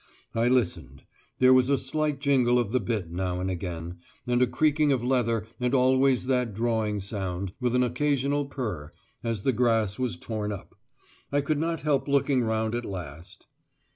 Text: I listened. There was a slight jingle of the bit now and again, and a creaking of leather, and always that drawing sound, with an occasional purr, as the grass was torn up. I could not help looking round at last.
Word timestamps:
I 0.33 0.47
listened. 0.47 1.03
There 1.37 1.53
was 1.53 1.69
a 1.69 1.77
slight 1.77 2.19
jingle 2.19 2.57
of 2.57 2.71
the 2.71 2.79
bit 2.79 3.11
now 3.11 3.39
and 3.39 3.51
again, 3.51 3.99
and 4.25 4.41
a 4.41 4.47
creaking 4.47 4.91
of 4.91 5.03
leather, 5.03 5.45
and 5.59 5.75
always 5.75 6.25
that 6.25 6.55
drawing 6.55 6.99
sound, 6.99 7.53
with 7.61 7.75
an 7.75 7.83
occasional 7.83 8.47
purr, 8.47 8.89
as 9.23 9.43
the 9.43 9.53
grass 9.53 9.99
was 9.99 10.17
torn 10.17 10.51
up. 10.51 10.73
I 11.31 11.41
could 11.41 11.59
not 11.59 11.81
help 11.81 12.07
looking 12.07 12.41
round 12.43 12.73
at 12.73 12.83
last. 12.83 13.45